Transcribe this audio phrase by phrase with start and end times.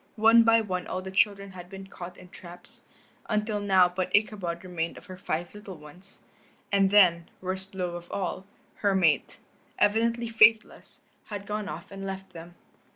[0.15, 2.81] One by one all the children had been caught in traps,
[3.29, 6.23] until now but Ichabod remained of her five little ones.
[6.71, 9.37] And then, worst blow of all, her mate,
[9.77, 12.55] evidently faithless, had gone off and left them.